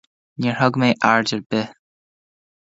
[0.45, 1.71] Níor thug mé aird ar bith.